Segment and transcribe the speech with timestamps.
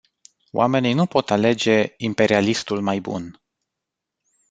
[0.53, 3.41] Oamenii nu pot alege "imperialistul mai bun”.